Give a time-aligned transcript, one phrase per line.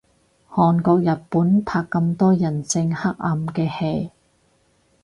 [0.49, 4.09] 韓國日本拍咁多人性黑暗嘅戲